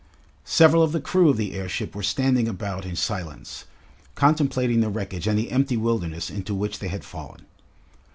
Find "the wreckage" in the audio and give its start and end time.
4.81-5.27